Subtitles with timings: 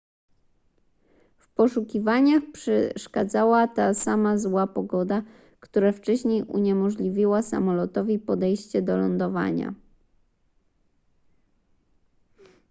[1.37, 5.21] w poszukiwaniach przeszkadzała ta sama zła pogoda
[5.59, 9.73] która wcześniej uniemożliwiła samolotowi podejście do lądowania